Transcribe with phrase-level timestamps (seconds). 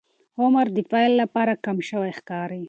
[0.41, 2.59] عمر د پیل لپاره کم شوی ښکاري.